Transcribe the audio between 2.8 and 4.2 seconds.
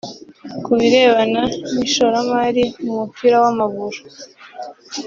mu mupira w’amaguru